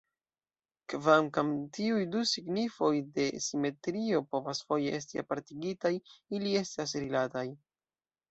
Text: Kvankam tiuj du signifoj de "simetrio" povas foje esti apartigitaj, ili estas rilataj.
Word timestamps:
Kvankam 0.93 1.51
tiuj 1.77 2.05
du 2.15 2.21
signifoj 2.29 2.89
de 3.19 3.27
"simetrio" 3.47 4.23
povas 4.33 4.63
foje 4.71 4.95
esti 5.01 5.23
apartigitaj, 5.25 5.93
ili 6.39 6.57
estas 6.65 6.97
rilataj. 7.05 7.47